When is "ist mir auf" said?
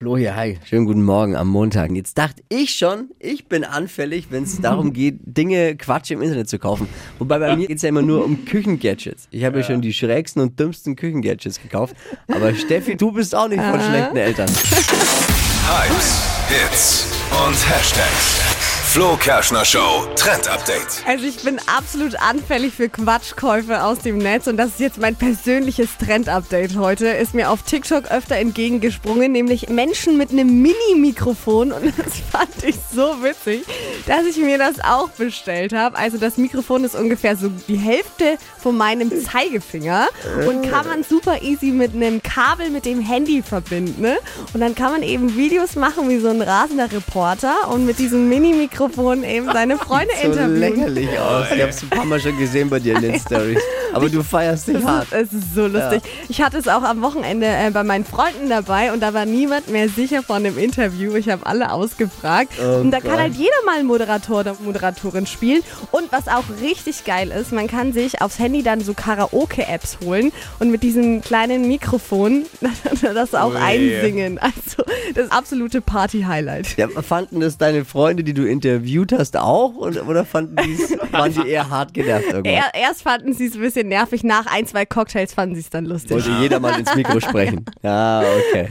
27.06-27.62